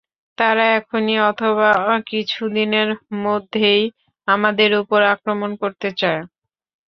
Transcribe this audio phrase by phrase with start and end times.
[0.37, 1.69] তারা এখনই অথবা
[2.09, 2.89] কিছুদিনের
[3.23, 3.83] মধ্যেই
[4.27, 6.21] আমাদের উপর আক্রমণ করতে চায়।